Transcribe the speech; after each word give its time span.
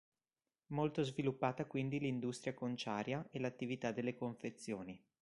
Molto 0.71 1.03
sviluppata 1.03 1.65
quindi 1.67 1.99
l'industria 1.99 2.55
conciaria 2.55 3.23
e 3.29 3.37
l'attività 3.39 3.91
delle 3.91 4.15
confezioni. 4.15 4.99